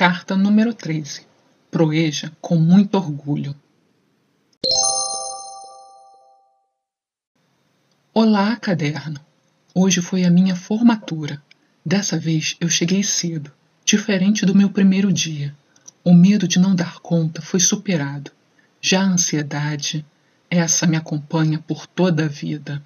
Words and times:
Carta 0.00 0.34
número 0.34 0.72
13. 0.72 1.26
Proeja 1.70 2.32
com 2.40 2.56
muito 2.56 2.94
orgulho. 2.94 3.54
Olá, 8.14 8.56
caderno. 8.56 9.20
Hoje 9.74 10.00
foi 10.00 10.24
a 10.24 10.30
minha 10.30 10.56
formatura. 10.56 11.42
Dessa 11.84 12.18
vez 12.18 12.56
eu 12.58 12.70
cheguei 12.70 13.02
cedo, 13.02 13.52
diferente 13.84 14.46
do 14.46 14.54
meu 14.54 14.70
primeiro 14.70 15.12
dia. 15.12 15.54
O 16.02 16.14
medo 16.14 16.48
de 16.48 16.58
não 16.58 16.74
dar 16.74 17.00
conta 17.00 17.42
foi 17.42 17.60
superado. 17.60 18.30
Já 18.80 19.02
a 19.02 19.06
ansiedade, 19.06 20.02
essa 20.48 20.86
me 20.86 20.96
acompanha 20.96 21.58
por 21.58 21.86
toda 21.86 22.24
a 22.24 22.28
vida. 22.28 22.82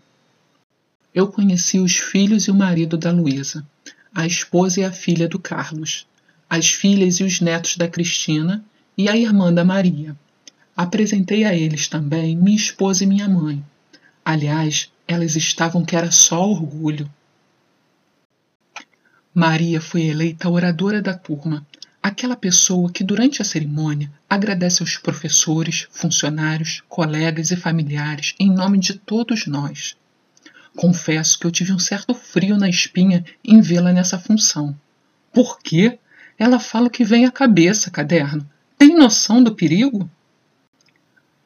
Eu 1.14 1.28
conheci 1.28 1.78
os 1.78 1.96
filhos 1.96 2.48
e 2.48 2.50
o 2.50 2.54
marido 2.56 2.98
da 2.98 3.12
Luísa, 3.12 3.64
a 4.12 4.26
esposa 4.26 4.80
e 4.80 4.84
a 4.84 4.90
filha 4.90 5.28
do 5.28 5.38
Carlos, 5.38 6.08
as 6.48 6.68
filhas 6.68 7.20
e 7.20 7.24
os 7.24 7.40
netos 7.40 7.76
da 7.76 7.88
Cristina 7.88 8.64
e 8.96 9.08
a 9.08 9.16
irmã 9.16 9.52
da 9.52 9.64
Maria. 9.64 10.16
Apresentei 10.76 11.44
a 11.44 11.54
eles 11.54 11.88
também 11.88 12.36
minha 12.36 12.56
esposa 12.56 13.04
e 13.04 13.06
minha 13.06 13.28
mãe. 13.28 13.64
Aliás, 14.24 14.90
elas 15.06 15.36
estavam 15.36 15.84
que 15.84 15.96
era 15.96 16.10
só 16.10 16.48
orgulho. 16.48 17.10
Maria 19.32 19.80
foi 19.80 20.02
eleita 20.02 20.48
oradora 20.48 21.02
da 21.02 21.12
turma, 21.12 21.66
aquela 22.02 22.36
pessoa 22.36 22.92
que 22.92 23.02
durante 23.02 23.42
a 23.42 23.44
cerimônia 23.44 24.12
agradece 24.28 24.82
aos 24.82 24.96
professores, 24.96 25.88
funcionários, 25.90 26.82
colegas 26.88 27.50
e 27.50 27.56
familiares 27.56 28.34
em 28.38 28.52
nome 28.52 28.78
de 28.78 28.94
todos 28.94 29.46
nós. 29.46 29.96
Confesso 30.76 31.38
que 31.38 31.46
eu 31.46 31.50
tive 31.50 31.72
um 31.72 31.78
certo 31.78 32.14
frio 32.14 32.56
na 32.56 32.68
espinha 32.68 33.24
em 33.44 33.60
vê-la 33.60 33.92
nessa 33.92 34.18
função. 34.18 34.76
Por 35.32 35.58
quê? 35.60 35.98
Ela 36.38 36.58
fala 36.58 36.88
o 36.88 36.90
que 36.90 37.04
vem 37.04 37.24
à 37.24 37.30
cabeça, 37.30 37.90
caderno. 37.90 38.48
Tem 38.76 38.96
noção 38.96 39.42
do 39.42 39.54
perigo? 39.54 40.08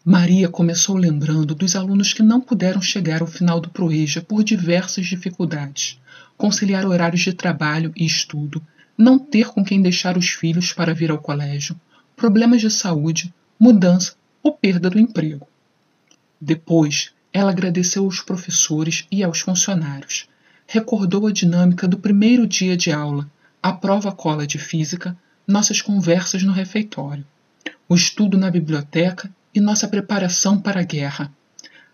Maria 0.04 0.48
começou 0.48 0.96
lembrando 0.96 1.54
dos 1.54 1.76
alunos 1.76 2.14
que 2.14 2.22
não 2.22 2.40
puderam 2.40 2.80
chegar 2.80 3.20
ao 3.20 3.26
final 3.26 3.60
do 3.60 3.68
Proeja 3.68 4.22
por 4.22 4.42
diversas 4.42 5.06
dificuldades. 5.06 6.00
Conciliar 6.36 6.86
horários 6.86 7.20
de 7.20 7.34
trabalho 7.34 7.92
e 7.94 8.06
estudo, 8.06 8.62
não 8.96 9.18
ter 9.18 9.48
com 9.48 9.62
quem 9.62 9.82
deixar 9.82 10.16
os 10.16 10.30
filhos 10.30 10.72
para 10.72 10.94
vir 10.94 11.10
ao 11.10 11.18
colégio, 11.18 11.78
problemas 12.16 12.62
de 12.62 12.70
saúde, 12.70 13.32
mudança 13.60 14.14
ou 14.42 14.52
perda 14.52 14.88
do 14.88 14.98
emprego. 14.98 15.46
Depois, 16.40 17.12
ela 17.32 17.50
agradeceu 17.50 18.04
aos 18.04 18.20
professores 18.20 19.06
e 19.12 19.22
aos 19.22 19.40
funcionários. 19.40 20.26
Recordou 20.66 21.26
a 21.26 21.32
dinâmica 21.32 21.86
do 21.86 21.98
primeiro 21.98 22.46
dia 22.46 22.76
de 22.76 22.90
aula, 22.90 23.30
a 23.62 23.72
prova 23.72 24.12
cola 24.12 24.46
de 24.46 24.58
física, 24.58 25.16
nossas 25.46 25.82
conversas 25.82 26.42
no 26.42 26.52
refeitório, 26.52 27.26
o 27.88 27.94
estudo 27.94 28.38
na 28.38 28.50
biblioteca 28.50 29.30
e 29.54 29.60
nossa 29.60 29.88
preparação 29.88 30.60
para 30.60 30.80
a 30.80 30.84
guerra, 30.84 31.32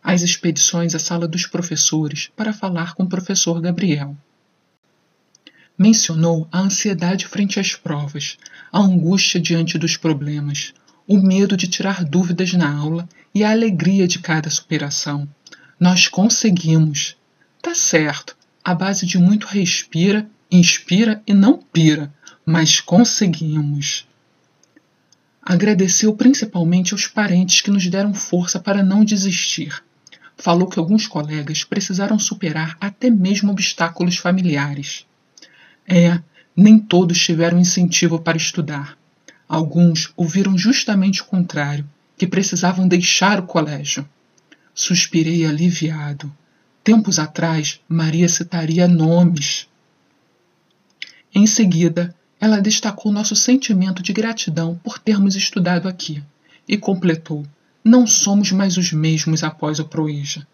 as 0.02 0.20
expedições 0.20 0.94
à 0.94 0.98
sala 0.98 1.26
dos 1.26 1.46
professores 1.46 2.30
para 2.36 2.52
falar 2.52 2.94
com 2.94 3.04
o 3.04 3.08
professor 3.08 3.60
Gabriel. 3.60 4.14
Mencionou 5.76 6.46
a 6.52 6.60
ansiedade 6.60 7.26
frente 7.26 7.58
às 7.58 7.74
provas, 7.74 8.36
a 8.70 8.80
angústia 8.80 9.40
diante 9.40 9.78
dos 9.78 9.96
problemas, 9.96 10.74
o 11.06 11.16
medo 11.16 11.56
de 11.56 11.66
tirar 11.66 12.04
dúvidas 12.04 12.52
na 12.52 12.72
aula 12.72 13.08
e 13.34 13.42
a 13.42 13.50
alegria 13.50 14.06
de 14.06 14.18
cada 14.18 14.50
superação. 14.50 15.28
Nós 15.80 16.06
conseguimos. 16.06 17.16
Tá 17.60 17.74
certo, 17.74 18.36
a 18.62 18.74
base 18.74 19.06
de 19.06 19.18
muito 19.18 19.46
respira 19.46 20.28
inspira 20.56 21.22
e 21.26 21.34
não 21.34 21.58
pira, 21.58 22.12
mas 22.44 22.80
conseguimos. 22.80 24.06
Agradeceu 25.42 26.14
principalmente 26.14 26.94
aos 26.94 27.06
parentes 27.06 27.60
que 27.60 27.70
nos 27.70 27.86
deram 27.86 28.14
força 28.14 28.58
para 28.58 28.82
não 28.82 29.04
desistir. 29.04 29.82
Falou 30.36 30.68
que 30.68 30.78
alguns 30.78 31.06
colegas 31.06 31.64
precisaram 31.64 32.18
superar 32.18 32.76
até 32.80 33.10
mesmo 33.10 33.52
obstáculos 33.52 34.16
familiares. 34.16 35.06
É, 35.86 36.20
nem 36.56 36.78
todos 36.78 37.18
tiveram 37.18 37.58
incentivo 37.58 38.18
para 38.18 38.36
estudar. 38.36 38.96
Alguns 39.48 40.12
ouviram 40.16 40.56
justamente 40.56 41.20
o 41.20 41.26
contrário, 41.26 41.88
que 42.16 42.26
precisavam 42.26 42.88
deixar 42.88 43.40
o 43.40 43.46
colégio. 43.46 44.08
Suspirei 44.74 45.44
aliviado. 45.44 46.34
Tempos 46.82 47.18
atrás, 47.18 47.80
Maria 47.88 48.28
citaria 48.28 48.88
nomes. 48.88 49.68
Em 51.34 51.48
seguida, 51.48 52.14
ela 52.40 52.60
destacou 52.60 53.10
nosso 53.10 53.34
sentimento 53.34 54.04
de 54.04 54.12
gratidão 54.12 54.78
por 54.84 55.00
termos 55.00 55.34
estudado 55.34 55.88
aqui 55.88 56.22
e 56.68 56.76
completou: 56.76 57.44
Não 57.82 58.06
somos 58.06 58.52
mais 58.52 58.76
os 58.76 58.92
mesmos 58.92 59.42
após 59.42 59.80
o 59.80 59.84
Proeja. 59.84 60.46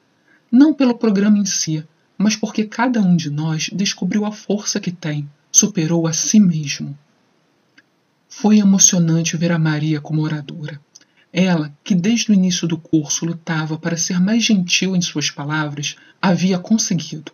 Não 0.50 0.72
pelo 0.72 0.96
programa 0.96 1.36
em 1.36 1.44
si, 1.44 1.84
mas 2.16 2.34
porque 2.34 2.64
cada 2.64 3.02
um 3.02 3.14
de 3.14 3.28
nós 3.28 3.68
descobriu 3.70 4.24
a 4.24 4.32
força 4.32 4.80
que 4.80 4.90
tem, 4.90 5.28
superou 5.52 6.06
a 6.06 6.14
si 6.14 6.40
mesmo. 6.40 6.98
Foi 8.26 8.58
emocionante 8.58 9.36
ver 9.36 9.52
a 9.52 9.58
Maria 9.58 10.00
como 10.00 10.22
oradora. 10.22 10.80
Ela, 11.30 11.72
que 11.84 11.94
desde 11.94 12.30
o 12.30 12.34
início 12.34 12.66
do 12.66 12.78
curso 12.78 13.26
lutava 13.26 13.78
para 13.78 13.98
ser 13.98 14.18
mais 14.18 14.42
gentil 14.42 14.96
em 14.96 15.02
suas 15.02 15.30
palavras, 15.30 15.96
havia 16.22 16.58
conseguido. 16.58 17.32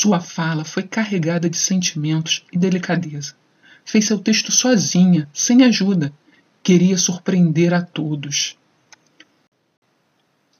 Sua 0.00 0.20
fala 0.20 0.64
foi 0.64 0.84
carregada 0.84 1.50
de 1.50 1.56
sentimentos 1.56 2.44
e 2.52 2.56
delicadeza. 2.56 3.34
Fez 3.84 4.04
seu 4.06 4.16
texto 4.20 4.52
sozinha, 4.52 5.28
sem 5.32 5.64
ajuda. 5.64 6.12
Queria 6.62 6.96
surpreender 6.96 7.74
a 7.74 7.82
todos. 7.82 8.56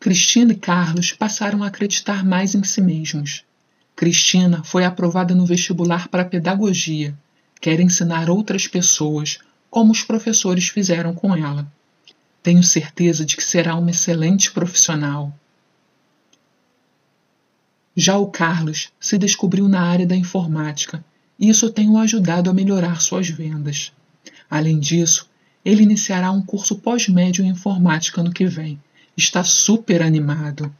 Cristina 0.00 0.50
e 0.54 0.56
Carlos 0.56 1.12
passaram 1.12 1.62
a 1.62 1.68
acreditar 1.68 2.24
mais 2.24 2.56
em 2.56 2.64
si 2.64 2.80
mesmos. 2.80 3.44
Cristina 3.94 4.64
foi 4.64 4.84
aprovada 4.84 5.36
no 5.36 5.46
vestibular 5.46 6.08
para 6.08 6.24
pedagogia. 6.24 7.16
Quer 7.60 7.78
ensinar 7.78 8.28
outras 8.28 8.66
pessoas, 8.66 9.38
como 9.70 9.92
os 9.92 10.02
professores 10.02 10.68
fizeram 10.68 11.14
com 11.14 11.32
ela. 11.32 11.64
Tenho 12.42 12.64
certeza 12.64 13.24
de 13.24 13.36
que 13.36 13.44
será 13.44 13.76
uma 13.76 13.92
excelente 13.92 14.50
profissional. 14.50 15.32
Já 18.00 18.16
o 18.16 18.28
Carlos 18.28 18.92
se 19.00 19.18
descobriu 19.18 19.68
na 19.68 19.82
área 19.82 20.06
da 20.06 20.14
informática 20.14 21.04
e 21.36 21.48
isso 21.48 21.68
tem 21.68 21.90
o 21.90 21.98
ajudado 21.98 22.48
a 22.48 22.54
melhorar 22.54 23.00
suas 23.00 23.28
vendas. 23.28 23.92
Além 24.48 24.78
disso, 24.78 25.28
ele 25.64 25.82
iniciará 25.82 26.30
um 26.30 26.40
curso 26.40 26.76
pós-médio 26.76 27.44
em 27.44 27.48
informática 27.48 28.22
no 28.22 28.32
que 28.32 28.46
vem. 28.46 28.80
Está 29.16 29.42
super 29.42 30.00
animado. 30.00 30.72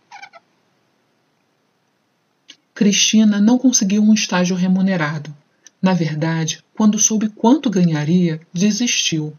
Cristina 2.73 3.41
não 3.41 3.59
conseguiu 3.59 4.01
um 4.01 4.15
estágio 4.15 4.55
remunerado. 4.55 5.35
Na 5.83 5.95
verdade, 5.95 6.63
quando 6.73 7.01
soube 7.01 7.31
quanto 7.31 7.69
ganharia, 7.69 8.41
desistiu. 8.53 9.37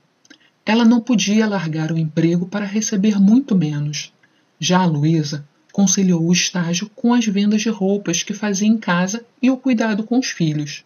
Ela 0.66 0.84
não 0.84 1.00
podia 1.00 1.48
largar 1.48 1.94
o 1.94 1.98
emprego 1.98 2.46
para 2.46 2.66
receber 2.66 3.18
muito 3.22 3.56
menos. 3.56 4.12
Já 4.60 4.80
a 4.80 4.86
Luísa 4.86 5.48
conciliou 5.80 6.28
o 6.28 6.34
estágio 6.34 6.92
com 6.94 7.14
as 7.14 7.26
vendas 7.26 7.62
de 7.62 7.70
roupas 7.70 8.22
que 8.22 8.34
fazia 8.34 8.68
em 8.68 8.78
casa 8.78 9.26
e 9.42 9.50
o 9.50 9.56
cuidado 9.56 10.04
com 10.04 10.20
os 10.20 10.28
filhos. 10.28 10.84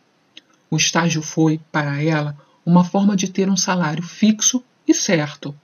O 0.70 0.78
estágio 0.78 1.24
foi, 1.24 1.60
para 1.72 2.00
ela, 2.04 2.38
uma 2.64 2.84
forma 2.84 3.16
de 3.16 3.28
ter 3.28 3.50
um 3.50 3.58
salário 3.58 4.04
fixo 4.04 4.64
e 4.88 4.94
certo. 4.94 5.56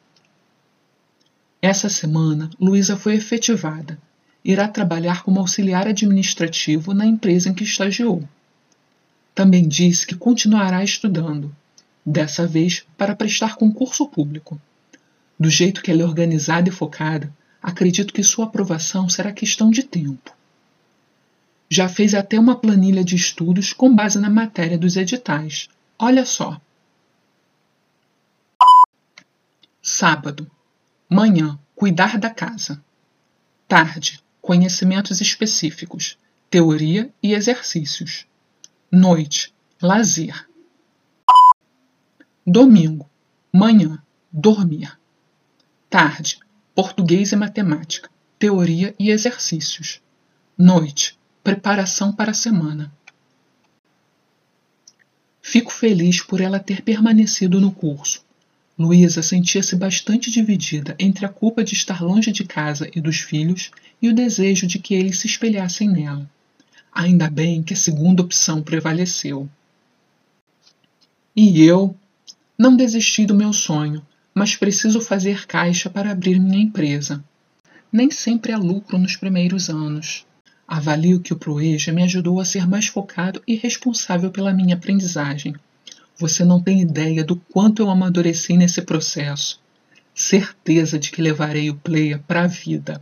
Essa 1.62 1.90
semana, 1.90 2.50
Luísa 2.59 2.97
foi 2.97 3.13
efetivada. 3.13 4.00
Irá 4.44 4.67
trabalhar 4.67 5.22
como 5.22 5.40
auxiliar 5.40 5.88
administrativo 5.88 6.96
na 6.96 7.06
empresa 7.06 7.50
em 7.50 7.53
que 7.53 7.63
estagiou. 7.63 8.28
Também 9.35 9.67
disse 9.67 10.08
que 10.08 10.16
continuará 10.16 10.84
estudando, 10.84 11.55
dessa 12.03 12.47
vez 12.47 12.84
para 12.97 13.16
prestar 13.16 13.58
concurso 13.58 14.08
público. 14.08 14.59
Do 15.40 15.52
jeito 15.52 15.84
que 15.84 15.91
ela 15.91 16.02
é 16.02 16.05
organizada 16.05 16.67
e 16.67 16.72
focada, 16.72 17.32
acredito 17.61 18.14
que 18.14 18.23
sua 18.23 18.46
aprovação 18.46 19.09
será 19.09 19.32
questão 19.32 19.70
de 19.70 19.84
tempo. 19.84 20.34
Já 21.70 21.88
fez 21.88 22.16
até 22.16 22.40
uma 22.40 22.56
planilha 22.56 23.03
de 23.03 23.16
estudos 23.16 23.73
com 23.73 23.94
base 23.94 24.20
na 24.20 24.29
matéria 24.29 24.78
dos 24.78 24.96
editais. 24.97 25.70
Olha 25.97 26.26
só. 26.26 26.59
Sábado. 29.82 30.50
Manhã, 31.08 31.59
cuidar 31.76 32.17
da 32.17 32.29
casa. 32.29 32.84
Tarde, 33.67 34.23
conhecimentos 34.41 35.22
específicos, 35.22 36.17
teoria 36.50 37.14
e 37.22 37.34
exercícios. 37.34 38.26
Noite, 38.91 39.53
lazer. 39.82 40.47
Domingo, 42.46 43.08
manhã, 43.53 44.02
dormir. 44.32 44.97
Tarde, 45.90 46.40
português 46.81 47.34
e 47.34 47.35
matemática, 47.35 48.09
teoria 48.40 48.96
e 48.97 49.09
exercícios. 49.09 49.99
Noite, 50.58 51.20
preparação 51.43 52.14
para 52.14 52.31
a 52.31 52.34
semana. 52.34 52.90
Fico 55.41 55.73
feliz 55.73 56.22
por 56.22 56.40
ela 56.40 56.58
ter 56.58 56.81
permanecido 56.81 57.59
no 57.59 57.70
curso. 57.70 58.23
Luísa 58.78 59.22
sentia-se 59.22 59.76
bastante 59.76 60.31
dividida 60.31 60.96
entre 60.97 61.26
a 61.26 61.28
culpa 61.28 61.66
de 61.66 61.73
estar 61.73 62.02
longe 62.02 62.31
de 62.31 62.46
casa 62.46 62.90
e 62.96 63.02
dos 63.02 63.17
filhos 63.17 63.72
e 64.02 64.08
o 64.08 64.16
desejo 64.16 64.66
de 64.66 64.79
que 64.79 64.93
eles 64.93 65.20
se 65.20 65.28
espelhassem 65.28 65.90
nela. 65.90 66.32
Ainda 66.93 67.29
bem 67.29 67.61
que 67.61 67.73
a 67.73 67.78
segunda 67.78 68.22
opção 68.22 68.61
prevaleceu. 68.64 69.49
E 71.35 71.61
eu? 71.61 71.93
Não 72.58 72.73
desisti 72.73 73.25
do 73.25 73.35
meu 73.35 73.52
sonho, 73.52 74.02
mas 74.40 74.56
preciso 74.56 75.02
fazer 75.02 75.46
caixa 75.46 75.90
para 75.90 76.12
abrir 76.12 76.40
minha 76.40 76.64
empresa. 76.64 77.22
Nem 77.91 78.09
sempre 78.09 78.53
há 78.53 78.58
lucro 78.58 78.97
nos 78.97 79.18
primeiros 79.18 79.70
anos. 79.70 80.26
Avalio 80.66 81.20
que 81.20 81.34
o 81.34 81.36
Proeja 81.36 81.91
me 81.91 82.03
ajudou 82.03 82.40
a 82.40 82.46
ser 82.46 82.66
mais 82.66 82.88
focado 82.88 83.44
e 83.46 83.56
responsável 83.56 84.32
pela 84.32 84.53
minha 84.53 84.76
aprendizagem. 84.76 85.53
Você 86.16 86.46
não 86.46 86.64
tem 86.64 86.80
ideia 86.80 87.22
do 87.22 87.36
quanto 87.36 87.82
eu 87.82 87.90
amadureci 87.90 88.56
nesse 88.56 88.82
processo. 88.82 89.62
Certeza 90.16 90.97
de 90.97 91.12
que 91.12 91.22
levarei 91.22 91.70
o 91.70 91.76
player 91.76 92.22
para 92.26 92.44
a 92.44 92.47
vida. 92.47 93.02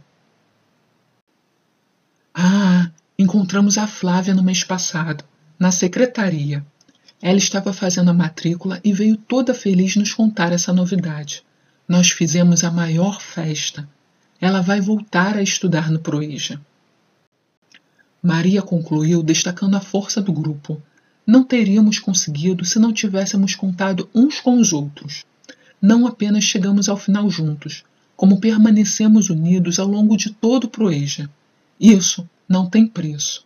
Ah, 2.33 2.89
encontramos 3.19 3.77
a 3.77 3.85
Flávia 3.85 4.33
no 4.33 4.41
mês 4.41 4.63
passado, 4.63 5.23
na 5.59 5.69
secretaria. 5.69 6.65
Ela 7.21 7.37
estava 7.37 7.73
fazendo 7.73 8.09
a 8.09 8.13
matrícula 8.13 8.79
e 8.83 8.93
veio 8.93 9.17
toda 9.17 9.53
feliz 9.53 9.95
nos 9.95 10.13
contar 10.13 10.51
essa 10.51 10.71
novidade. 10.71 11.43
Nós 11.87 12.11
fizemos 12.11 12.63
a 12.63 12.71
maior 12.71 13.21
festa. 13.21 13.87
Ela 14.39 14.61
vai 14.61 14.79
voltar 14.79 15.35
a 15.35 15.41
estudar 15.41 15.89
no 15.89 15.99
Proeja. 15.99 16.61
Maria 18.21 18.61
concluiu 18.61 19.23
destacando 19.23 19.75
a 19.75 19.79
força 19.79 20.21
do 20.21 20.31
grupo. 20.31 20.81
Não 21.25 21.43
teríamos 21.43 21.97
conseguido 21.97 22.63
se 22.65 22.77
não 22.77 22.93
tivéssemos 22.93 23.55
contado 23.55 24.09
uns 24.13 24.39
com 24.39 24.59
os 24.59 24.71
outros. 24.71 25.25
Não 25.81 26.05
apenas 26.05 26.43
chegamos 26.43 26.89
ao 26.89 26.97
final 26.97 27.29
juntos, 27.29 27.83
como 28.15 28.39
permanecemos 28.39 29.29
unidos 29.29 29.79
ao 29.79 29.87
longo 29.87 30.17
de 30.17 30.31
todo 30.31 30.65
o 30.65 30.69
Proeja. 30.69 31.29
Isso 31.79 32.27
não 32.47 32.69
tem 32.69 32.87
preço. 32.87 33.45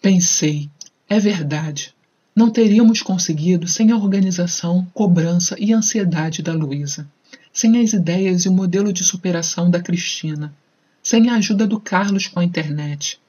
Pensei, 0.00 0.70
é 1.10 1.18
verdade. 1.18 1.92
Não 2.36 2.48
teríamos 2.48 3.02
conseguido 3.02 3.66
sem 3.66 3.90
a 3.90 3.96
organização, 3.96 4.86
cobrança 4.94 5.56
e 5.58 5.72
ansiedade 5.72 6.40
da 6.40 6.52
Luísa, 6.52 7.10
sem 7.52 7.82
as 7.82 7.92
ideias 7.92 8.44
e 8.44 8.48
o 8.48 8.52
modelo 8.52 8.92
de 8.92 9.02
superação 9.02 9.68
da 9.68 9.82
Cristina, 9.82 10.54
sem 11.02 11.28
a 11.28 11.34
ajuda 11.34 11.66
do 11.66 11.80
Carlos 11.80 12.28
com 12.28 12.38
a 12.38 12.44
internet, 12.44 13.20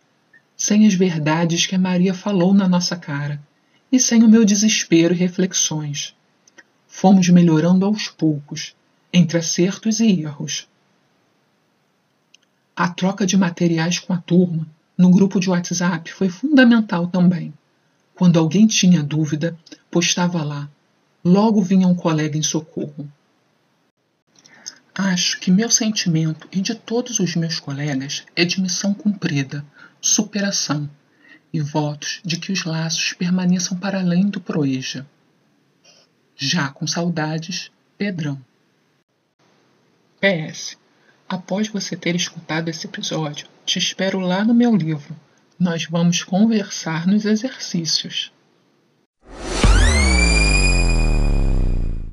sem 0.56 0.86
as 0.86 0.94
verdades 0.94 1.66
que 1.66 1.74
a 1.74 1.80
Maria 1.80 2.14
falou 2.14 2.54
na 2.54 2.70
nossa 2.70 2.96
cara 2.96 3.42
e 3.92 4.00
sem 4.00 4.24
o 4.24 4.30
meu 4.30 4.46
desespero 4.46 5.16
e 5.16 5.18
reflexões. 5.18 6.14
Fomos 6.88 7.28
melhorando 7.30 7.84
aos 7.84 8.10
poucos, 8.10 8.76
entre 9.12 9.40
acertos 9.40 10.00
e 10.00 10.22
erros. 10.22 10.68
A 12.76 12.90
troca 12.90 13.26
de 13.26 13.36
materiais 13.36 13.98
com 13.98 14.14
a 14.14 14.18
turma, 14.18 14.68
no 14.96 15.10
grupo 15.10 15.40
de 15.40 15.50
WhatsApp, 15.50 16.14
foi 16.14 16.30
fundamental 16.30 17.08
também. 17.08 17.52
Quando 18.16 18.38
alguém 18.38 18.68
tinha 18.68 19.02
dúvida, 19.02 19.58
postava 19.90 20.44
lá. 20.44 20.70
Logo 21.24 21.62
vinha 21.62 21.88
um 21.88 21.96
colega 21.96 22.38
em 22.38 22.44
socorro. 22.44 23.12
Acho 24.94 25.40
que 25.40 25.50
meu 25.50 25.70
sentimento 25.72 26.48
e 26.52 26.62
de 26.62 26.76
todos 26.76 27.20
os 27.20 27.36
meus 27.36 27.60
colegas 27.60 28.26
é 28.36 28.44
de 28.44 28.62
missão 28.62 28.94
cumprida, 28.94 29.66
superação 30.02 30.90
e 31.54 31.62
votos 31.62 32.22
de 32.24 32.38
que 32.38 32.52
os 32.52 32.66
laços 32.66 33.14
permaneçam 33.14 33.78
para 33.78 34.00
além 34.00 34.28
do 34.28 34.42
proeja. 34.42 35.06
Já 36.36 36.70
com 36.70 36.88
saudades, 36.88 37.72
Pedrão. 37.98 38.40
PS. 40.20 40.78
Após 41.28 41.68
você 41.68 41.96
ter 41.96 42.16
escutado 42.16 42.68
esse 42.68 42.86
episódio, 42.88 43.48
te 43.66 43.80
espero 43.80 44.20
lá 44.20 44.44
no 44.44 44.54
meu 44.54 44.76
livro. 44.76 45.16
Nós 45.62 45.86
vamos 45.86 46.24
conversar 46.24 47.06
nos 47.06 47.24
exercícios. 47.24 48.32